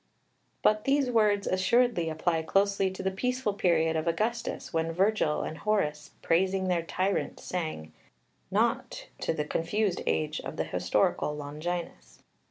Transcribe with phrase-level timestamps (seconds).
[0.63, 5.59] But these words assuredly apply closely to the peaceful period of Augustus, when Virgil and
[5.59, 7.93] Horace "praising their tyrant sang,"
[8.49, 12.23] not to the confused age of the historical Longinus.